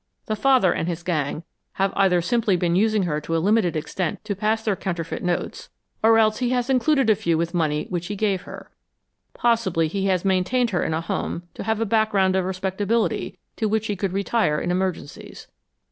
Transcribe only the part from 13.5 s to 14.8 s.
to which he could retire in